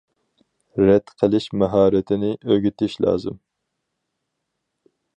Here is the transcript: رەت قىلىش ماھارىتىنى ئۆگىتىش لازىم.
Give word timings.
رەت 0.85 1.13
قىلىش 1.19 1.47
ماھارىتىنى 1.63 2.31
ئۆگىتىش 2.41 2.99
لازىم. 3.07 3.41